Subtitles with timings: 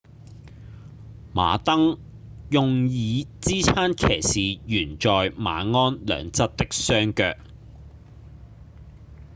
[1.31, 1.99] 馬鐙
[2.49, 4.31] 用以支撐騎士
[4.65, 7.35] 懸在馬鞍兩側的雙腳